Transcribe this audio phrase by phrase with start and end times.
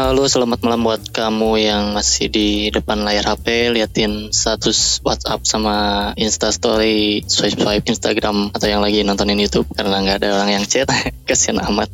[0.00, 5.76] Halo, selamat malam buat kamu yang masih di depan layar HP liatin status WhatsApp sama
[6.16, 10.64] Insta Story, swipe swipe Instagram atau yang lagi nontonin YouTube karena nggak ada orang yang
[10.64, 10.88] chat,
[11.28, 11.92] kasian amat.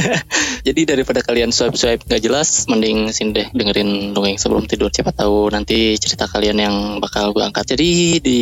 [0.66, 4.88] Jadi daripada kalian swipe swipe nggak jelas, mending sini deh dengerin dongeng sebelum tidur.
[4.88, 7.76] Siapa tahu nanti cerita kalian yang bakal gue angkat.
[7.76, 8.40] Jadi di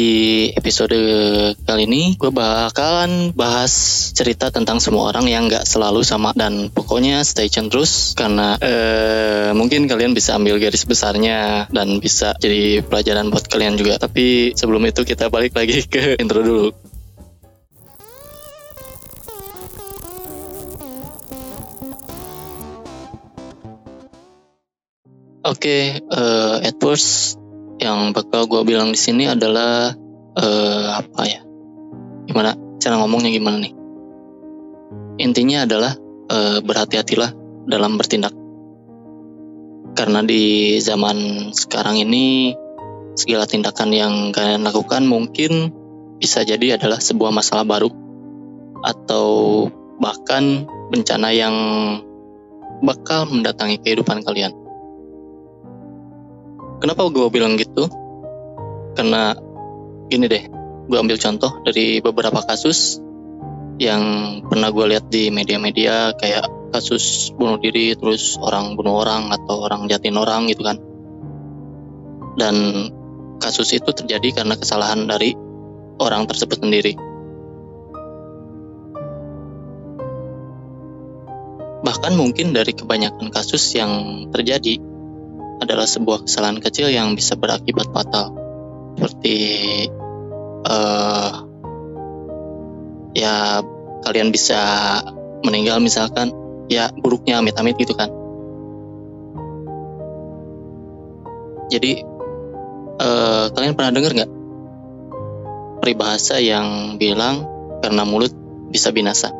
[0.54, 0.94] episode
[1.66, 3.74] kali ini gue bakalan bahas
[4.14, 8.91] cerita tentang semua orang yang nggak selalu sama dan pokoknya stay tune terus karena eh,
[8.92, 13.96] Eh, mungkin kalian bisa ambil garis besarnya dan bisa jadi pelajaran buat kalian juga.
[13.96, 16.68] Tapi sebelum itu kita balik lagi ke intro dulu.
[25.42, 27.34] Oke, okay, uh, at first
[27.82, 29.90] yang bakal gue bilang di sini adalah
[30.38, 31.42] uh, apa ya?
[32.30, 33.74] Gimana cara ngomongnya gimana nih?
[35.18, 35.92] Intinya adalah
[36.30, 37.34] uh, berhati-hatilah
[37.66, 38.41] dalam bertindak
[40.02, 42.58] karena di zaman sekarang ini
[43.14, 45.70] segala tindakan yang kalian lakukan mungkin
[46.18, 47.86] bisa jadi adalah sebuah masalah baru
[48.82, 49.26] atau
[50.02, 51.54] bahkan bencana yang
[52.82, 54.50] bakal mendatangi kehidupan kalian.
[56.82, 57.86] Kenapa gue bilang gitu?
[58.98, 59.38] Karena
[60.10, 60.50] gini deh,
[60.90, 62.98] gue ambil contoh dari beberapa kasus
[63.78, 64.02] yang
[64.50, 69.86] pernah gue lihat di media-media kayak kasus bunuh diri terus orang bunuh orang atau orang
[69.86, 70.80] jatin orang gitu kan.
[72.34, 72.56] Dan
[73.38, 75.36] kasus itu terjadi karena kesalahan dari
[76.00, 76.96] orang tersebut sendiri.
[81.82, 84.78] Bahkan mungkin dari kebanyakan kasus yang terjadi
[85.60, 88.34] adalah sebuah kesalahan kecil yang bisa berakibat fatal.
[88.96, 89.36] Seperti
[90.66, 91.30] uh,
[93.12, 93.60] ya
[94.02, 94.58] kalian bisa
[95.42, 96.30] meninggal misalkan
[96.72, 98.08] ya buruknya amit-amit gitu kan.
[101.72, 102.04] Jadi
[103.00, 104.30] uh, kalian pernah dengar nggak?
[105.84, 107.48] Peribahasa yang bilang
[107.80, 108.32] karena mulut
[108.72, 109.32] bisa binasa.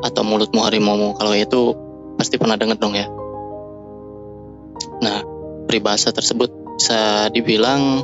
[0.00, 1.76] Atau mulutmu harimau kalau itu
[2.16, 3.06] pasti pernah dengar dong ya.
[5.02, 5.18] Nah
[5.68, 6.50] peribahasa tersebut
[6.80, 8.02] bisa dibilang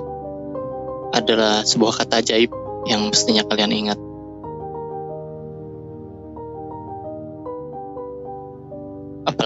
[1.17, 2.53] adalah sebuah kata ajaib
[2.87, 3.99] yang mestinya kalian ingat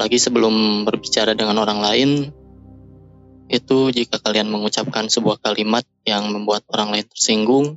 [0.00, 2.32] Apalagi sebelum berbicara dengan orang lain,
[3.52, 7.76] itu jika kalian mengucapkan sebuah kalimat yang membuat orang lain tersinggung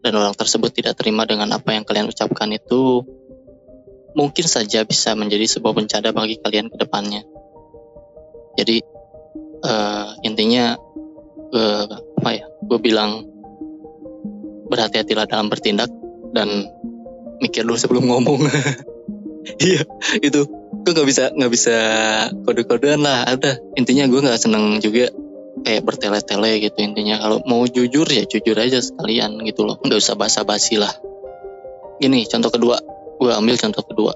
[0.00, 3.04] dan orang tersebut tidak terima dengan apa yang kalian ucapkan itu,
[4.16, 7.20] mungkin saja bisa menjadi sebuah bencana bagi kalian ke depannya.
[8.56, 8.80] Jadi
[9.60, 10.80] uh, intinya
[11.52, 11.84] uh,
[12.16, 12.48] apa ya?
[12.64, 13.28] Gue bilang
[14.72, 15.92] berhati-hatilah dalam bertindak
[16.32, 16.48] dan
[17.44, 18.40] mikir dulu sebelum ngomong.
[19.42, 19.82] Iya
[20.22, 21.76] itu gue nggak bisa nggak bisa
[22.42, 23.58] kode-kodean lah ada.
[23.78, 25.14] Intinya gue nggak seneng juga
[25.62, 27.22] kayak bertele-tele gitu intinya.
[27.22, 29.78] Kalau mau jujur ya jujur aja sekalian gitu loh.
[29.78, 30.90] Nggak usah basa-basi lah.
[32.02, 32.82] Gini contoh kedua.
[33.22, 34.12] Gue ambil contoh kedua.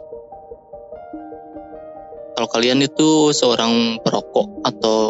[2.36, 5.00] Kalau kalian itu seorang perokok atau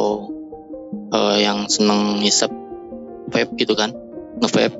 [1.11, 2.53] uh, yang seneng ngisep
[3.33, 3.91] vape gitu kan
[4.39, 4.77] nge-vape.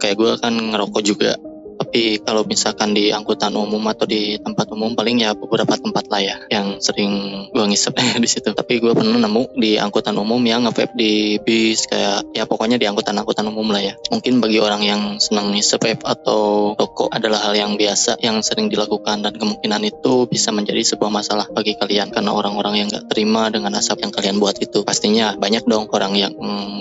[0.00, 1.36] Kayak gue kan ngerokok juga
[1.76, 6.20] tapi kalau misalkan di angkutan umum atau di tempat umum paling ya beberapa tempat lah
[6.20, 7.94] ya yang sering gue ngisep
[8.24, 8.52] di situ.
[8.52, 12.86] Tapi gue pernah nemu di angkutan umum yang nge di bis kayak ya pokoknya di
[12.88, 13.94] angkutan-angkutan umum lah ya.
[14.10, 19.24] Mungkin bagi orang yang senang ngisep atau rokok adalah hal yang biasa yang sering dilakukan
[19.24, 23.74] dan kemungkinan itu bisa menjadi sebuah masalah bagi kalian karena orang-orang yang nggak terima dengan
[23.76, 26.32] asap yang kalian buat itu pastinya banyak dong orang yang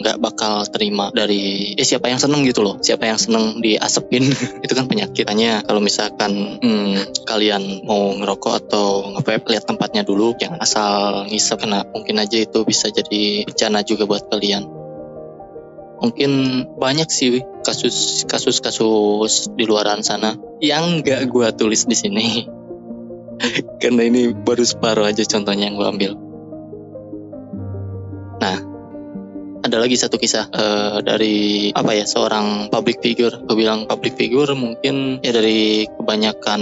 [0.01, 4.29] nggak bakal terima dari eh siapa yang seneng gitu loh siapa yang seneng diasepin
[4.65, 10.33] itu kan penyakit hanya kalau misalkan hmm, kalian mau ngerokok atau ngevape lihat tempatnya dulu.
[10.37, 14.63] Jangan asal ngisep karena mungkin aja itu bisa jadi bencana juga buat kalian.
[16.01, 16.31] Mungkin
[16.81, 22.27] banyak sih kasus kasus kasus di luaran sana yang nggak gue tulis di sini.
[23.81, 26.30] Karena ini baru separuh aja contohnya yang gue ambil
[29.71, 33.31] ada lagi satu kisah uh, dari apa ya seorang public figure.
[33.47, 36.61] Gue bilang public figure mungkin ya dari kebanyakan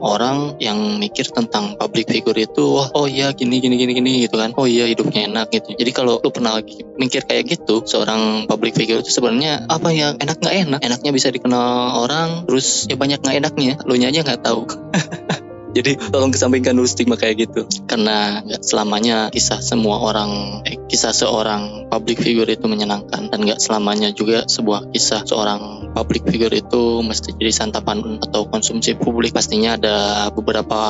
[0.00, 4.40] orang yang mikir tentang public figure itu wah oh iya gini gini gini gini gitu
[4.40, 4.56] kan.
[4.56, 5.76] Oh iya hidupnya enak gitu.
[5.76, 10.16] Jadi kalau lu pernah lagi mikir kayak gitu seorang public figure itu sebenarnya apa yang
[10.16, 10.80] enak nggak enak?
[10.80, 13.72] Enaknya bisa dikenal orang terus ya banyak nggak enaknya.
[13.84, 14.64] Lu aja nggak tahu
[15.72, 17.64] Jadi tolong kesampingkan dulu stigma kayak gitu.
[17.88, 23.32] Karena nggak selamanya kisah semua orang, eh, kisah seorang public figure itu menyenangkan.
[23.32, 28.96] Dan nggak selamanya juga sebuah kisah seorang public figure itu mesti jadi santapan atau konsumsi
[28.96, 29.32] publik.
[29.32, 30.80] Pastinya ada beberapa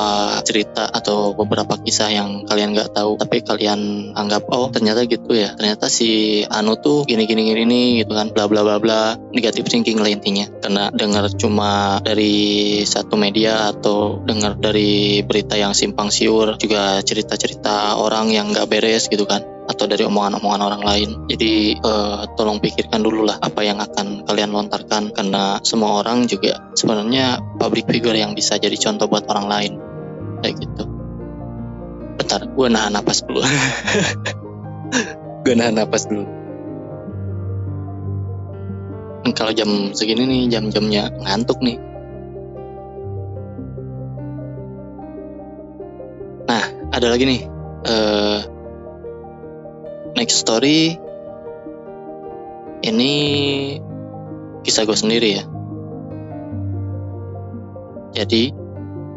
[0.43, 5.55] cerita atau beberapa kisah yang kalian nggak tahu tapi kalian anggap oh ternyata gitu ya.
[5.55, 8.31] Ternyata si Anu tuh gini gini gini nih gitu kan.
[8.35, 9.15] Bla bla bla bla.
[9.31, 10.47] Negatif thinking lah intinya.
[10.59, 14.72] Karena dengar cuma dari satu media atau dengar dari
[15.27, 20.61] berita yang simpang siur juga cerita-cerita orang yang nggak beres gitu kan atau dari omongan-omongan
[20.63, 21.09] orang lain.
[21.31, 26.59] Jadi uh, tolong pikirkan dulu lah apa yang akan kalian lontarkan karena semua orang juga
[26.75, 29.73] sebenarnya public figure yang bisa jadi contoh buat orang lain
[30.43, 30.83] kayak gitu.
[32.19, 33.41] Bentar, gue nahan napas dulu.
[35.43, 36.25] gue nahan napas dulu.
[39.33, 41.92] Kalau jam segini nih jam-jamnya ngantuk nih.
[47.03, 47.43] Ada lagi nih.
[47.83, 48.39] Uh,
[50.15, 50.95] next story
[52.79, 53.11] ini
[54.63, 55.43] kisah gue sendiri ya.
[58.15, 58.55] Jadi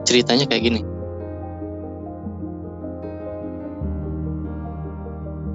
[0.03, 0.83] ceritanya kayak gini.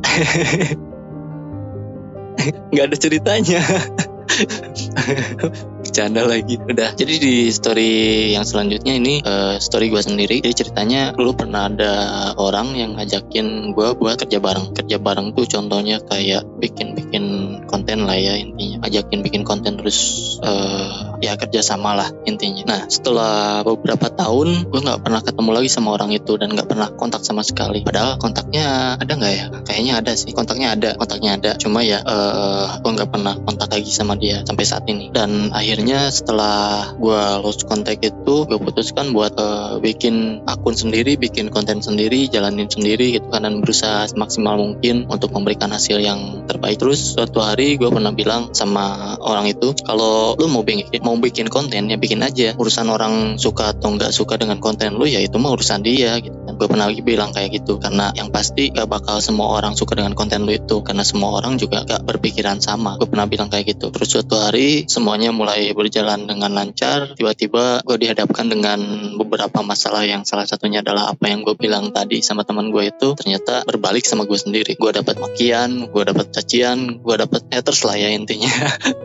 [2.71, 3.59] Gak ada ceritanya.
[5.91, 6.55] bercanda lagi.
[6.55, 6.95] Udah.
[6.95, 7.91] Jadi di story
[8.31, 11.93] yang selanjutnya ini uh, story gue sendiri jadi ceritanya dulu pernah ada
[12.39, 14.71] orang yang ngajakin gue buat kerja bareng.
[14.71, 17.23] Kerja bareng tuh contohnya kayak bikin bikin
[17.71, 18.83] konten lah ya intinya.
[18.83, 19.97] Ajakin bikin konten terus
[20.43, 22.67] uh, ya kerja sama lah intinya.
[22.67, 26.89] Nah setelah beberapa tahun gue nggak pernah ketemu lagi sama orang itu dan nggak pernah
[26.99, 27.85] kontak sama sekali.
[27.87, 29.45] Padahal kontaknya ada nggak ya?
[29.63, 30.35] Kayaknya ada sih.
[30.35, 31.51] Kontaknya ada kontaknya ada.
[31.55, 35.13] Cuma ya uh, gue nggak pernah kontak lagi sama dia sampai saat ini.
[35.13, 41.53] Dan akhirnya setelah gue lost contact itu gue putuskan buat uh, bikin akun sendiri bikin
[41.53, 46.81] konten sendiri jalanin sendiri gitu kan dan berusaha semaksimal mungkin untuk memberikan hasil yang terbaik.
[46.81, 51.47] Terus suatu hari gue pernah bilang sama orang itu kalau lu mau bikin mau bikin
[51.47, 52.57] konten ya bikin aja.
[52.57, 56.33] Urusan orang suka atau nggak suka dengan konten lu ya itu mah urusan dia gitu
[56.47, 56.53] kan.
[56.57, 60.17] Gue pernah lagi bilang kayak gitu karena yang pasti gak bakal semua orang suka dengan
[60.17, 62.97] konten lu itu karena semua orang juga gak berpikiran sama.
[62.97, 63.93] Gue pernah bilang kayak gitu.
[63.93, 68.79] Terus suatu hari semuanya mulai berjalan dengan lancar tiba-tiba gue dihadapkan dengan
[69.17, 70.03] beberapa masalah.
[70.05, 74.03] Yang salah satunya adalah apa yang gue bilang tadi sama teman gue itu ternyata berbalik
[74.07, 74.73] sama gue sendiri.
[74.79, 78.49] Gue dapat makian gue dapat cacian gue dapat haters lah ya intinya.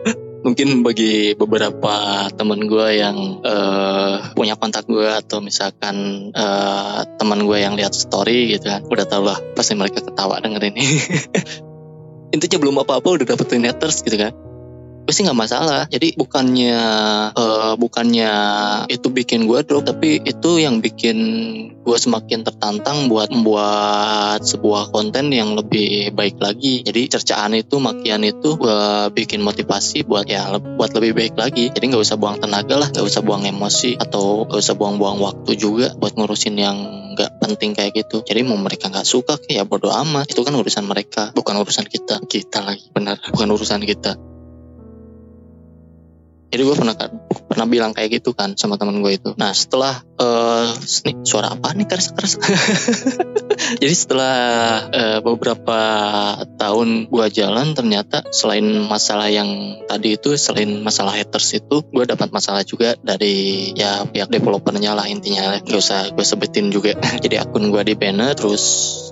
[0.47, 7.57] Mungkin bagi beberapa teman gue yang uh, punya kontak gue atau misalkan uh, teman gue
[7.59, 10.87] yang lihat story gitu kan udah tau lah pasti mereka ketawa dengerin ini.
[12.35, 14.46] Intinya belum apa-apa udah dapetin haters gitu kan
[15.07, 15.87] gue sih nggak masalah.
[15.87, 16.75] Jadi bukannya
[17.31, 18.31] uh, bukannya
[18.91, 21.17] itu bikin gue drop tapi itu yang bikin
[21.79, 26.83] gue semakin tertantang buat membuat sebuah konten yang lebih baik lagi.
[26.83, 31.71] Jadi cercaan itu makian itu gue bikin motivasi buat ya buat lebih baik lagi.
[31.71, 35.55] Jadi nggak usah buang tenaga lah nggak usah buang emosi atau nggak usah buang-buang waktu
[35.55, 36.75] juga buat ngurusin yang
[37.15, 38.27] nggak penting kayak gitu.
[38.27, 40.27] Jadi mau mereka nggak suka kayak ya bodo amat.
[40.27, 42.19] Itu kan urusan mereka bukan urusan kita.
[42.27, 44.36] Kita lagi benar bukan urusan kita
[46.47, 47.11] jadi gue pernah kan
[47.51, 49.35] pernah bilang kayak gitu kan sama teman gue itu.
[49.35, 51.85] Nah setelah uh, nih suara apa nih?
[51.85, 52.33] Keras keras.
[53.81, 54.37] Jadi setelah
[54.89, 55.79] uh, beberapa
[56.57, 62.29] tahun gue jalan ternyata selain masalah yang tadi itu selain masalah haters itu gue dapat
[62.29, 65.57] masalah juga dari ya pihak developernya lah intinya.
[65.61, 66.97] Gak usah gue sebutin juga.
[67.23, 68.63] Jadi akun gue di banner terus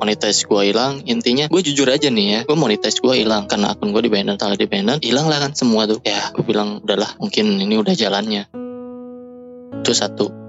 [0.01, 1.01] monetize gue hilang.
[1.05, 3.49] Intinya gue jujur aja nih ya gue monetize gue hilang.
[3.49, 6.01] Karena akun gue di banner taruh di banner hilang lah kan semua tuh.
[6.05, 8.49] Ya gue bilang udahlah mungkin ini udah jalannya.
[9.85, 10.44] Itu satu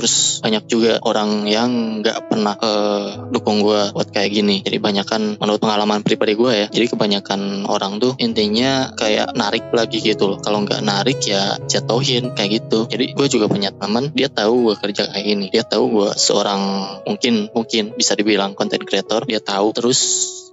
[0.00, 4.64] terus banyak juga orang yang nggak pernah uh, dukung gue buat kayak gini.
[4.64, 9.68] Jadi banyak kan menurut pengalaman pribadi gue ya jadi kebanyakan orang tuh intinya kayak narik
[9.76, 10.38] lagi gitu loh.
[10.40, 12.88] Kalau nggak narik ya jatuhin kayak gitu.
[12.88, 15.46] Jadi gue juga punya teman dia tahu gue kerja kayak gini.
[15.52, 16.60] Dia tahu gue seorang
[17.04, 19.28] mungkin mungkin bisa dibilang content creator.
[19.28, 19.76] Dia tahu.
[19.76, 20.00] Terus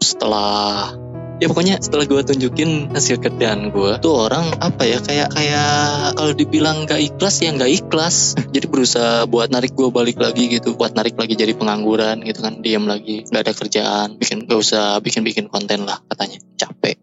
[0.04, 0.94] setelah
[1.38, 5.72] ya pokoknya setelah gue tunjukin hasil kerjaan gue tuh orang apa ya kayak kayak
[6.18, 8.34] kalau dibilang gak ikhlas ya gak ikhlas.
[8.56, 12.60] Jadi berusaha buat narik gue balik lagi gitu buat narik lagi jadi pengangguran gitu kan
[12.66, 16.42] diam lagi nggak ada kerjaan bikin gak usah bikin bikin konten lah katanya.
[16.58, 16.98] Capek.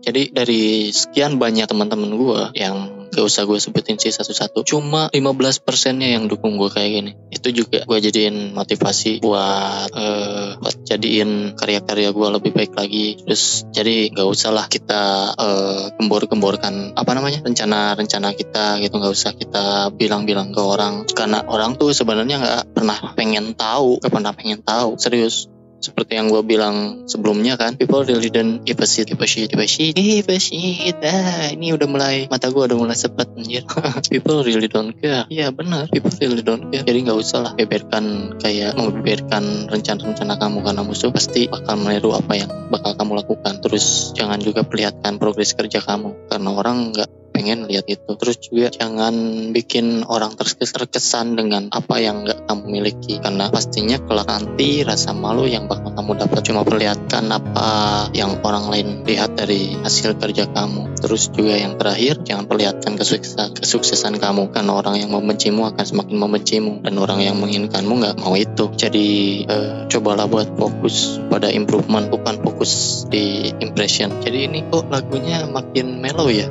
[0.00, 4.62] Jadi dari sekian banyak teman-teman gue yang gak usah gue sebutin sih satu-satu.
[4.62, 7.12] Cuma 15 persennya yang dukung gue kayak gini.
[7.34, 13.18] Itu juga gue jadiin motivasi buat uh, buat jadiin karya-karya gue lebih baik lagi.
[13.26, 18.94] Terus jadi gak usah lah kita uh, gembor-gemborkan apa namanya rencana-rencana kita gitu.
[19.02, 21.10] Gak usah kita bilang-bilang ke orang.
[21.10, 24.94] Karena orang tuh sebenarnya nggak pernah pengen tahu gak pernah pengen tahu.
[24.94, 25.49] Serius
[25.80, 29.48] seperti yang gue bilang sebelumnya kan people really don't give a shit give a shit
[29.48, 30.96] give a shit give a shit.
[31.00, 33.64] Ah ini udah mulai mata gue udah mulai sepet anjir.
[34.12, 35.24] People really don't care.
[35.30, 36.84] Iya benar people really don't care.
[36.84, 42.32] Jadi nggak usah lah beberkan kayak membeberkan rencana-rencana kamu karena musuh pasti bakal meniru apa
[42.36, 43.54] yang bakal kamu lakukan.
[43.64, 48.04] Terus jangan juga perlihatkan progres kerja kamu karena orang nggak pengen lihat itu.
[48.20, 49.14] Terus juga jangan
[49.56, 53.16] bikin orang terkesan dengan apa yang nggak kamu miliki.
[53.16, 57.68] Karena pastinya kelak nanti rasa malu yang bakal kamu dapat cuma perlihatkan apa
[58.16, 60.96] yang orang lain lihat dari hasil kerja kamu.
[60.96, 66.16] Terus juga yang terakhir jangan perlihatkan kesuksesan, kesuksesan kamu karena orang yang membencimu akan semakin
[66.16, 68.72] membencimu dan orang yang menginginkanmu nggak mau itu.
[68.72, 69.08] Jadi
[69.44, 74.24] eh, cobalah buat fokus pada improvement bukan fokus di impression.
[74.24, 76.48] Jadi ini kok lagunya makin mellow ya?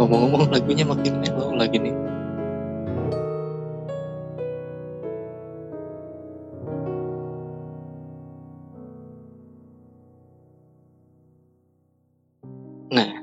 [0.32, 2.07] ngomong-ngomong lagunya makin mellow lagi nih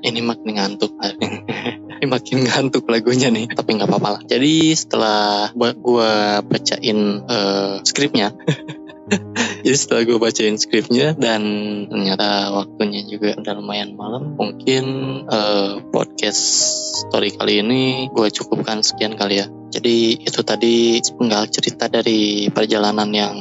[0.06, 0.94] ini makin ngantuk.
[1.98, 3.50] ini makin ngantuk lagunya nih.
[3.50, 4.22] Tapi nggak apa-apa lah.
[4.22, 6.12] Jadi setelah gue
[6.46, 8.30] bacain uh, skripnya,
[9.64, 11.42] jadi setelah gue bacain skripnya dan
[11.86, 14.84] ternyata waktunya juga udah lumayan malam mungkin
[15.30, 16.42] uh, podcast
[17.06, 23.10] story kali ini gue cukupkan sekian kali ya jadi itu tadi penggal cerita dari perjalanan
[23.14, 23.36] yang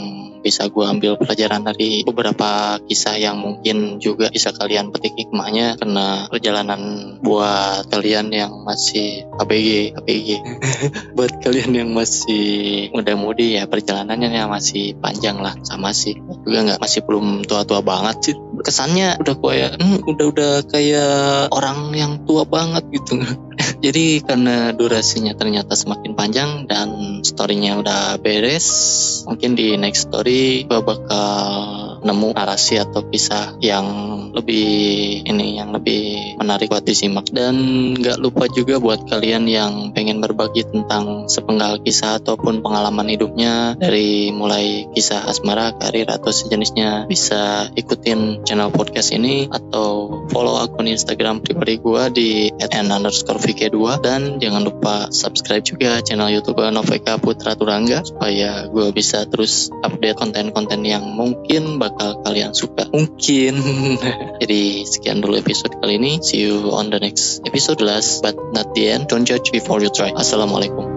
[0.45, 6.29] bisa gue ambil pelajaran dari beberapa kisah yang mungkin juga bisa kalian petik hikmahnya karena
[6.29, 6.81] perjalanan
[7.25, 10.29] buat kalian yang masih ABG ABG
[11.17, 15.57] buat kalian yang masih muda-mudi ya perjalanannya masih panjang lah.
[15.65, 16.13] Sama sih.
[16.45, 18.35] Juga nggak masih belum tua-tua banget sih.
[18.61, 23.17] Kesannya udah kayak hmm, udah udah kayak orang yang tua banget gitu
[23.85, 28.65] jadi karena durasinya ternyata semakin panjang dan storynya udah beres
[29.29, 33.85] mungkin di next story gue bakal nemu narasi atau kisah yang
[34.31, 34.67] lebih
[35.25, 37.27] ini yang lebih menarik buat disimak.
[37.33, 37.55] Dan
[37.97, 44.29] nggak lupa juga buat kalian yang pengen berbagi tentang sepenggal kisah ataupun pengalaman hidupnya dari
[44.29, 51.41] mulai kisah asmara, karir atau sejenisnya bisa ikutin channel podcast ini atau follow akun Instagram
[51.41, 52.29] pribadi gue di
[52.95, 59.23] underscore vk2 dan jangan lupa subscribe juga channel YouTube Noveka Putra Turangga supaya gue bisa
[59.27, 62.83] terus update konten-konten yang mungkin bakal bakal kalian suka.
[62.91, 63.53] Mungkin.
[64.43, 66.19] Jadi sekian dulu episode kali ini.
[66.19, 69.07] See you on the next episode last but not the end.
[69.07, 70.11] Don't judge before you try.
[70.11, 70.94] Assalamualaikum